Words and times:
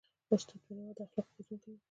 استاد 0.33 0.61
بینوا 0.65 0.91
د 0.97 0.99
اخلاقو 1.05 1.31
روزونکی 1.37 1.69
و. 1.73 1.79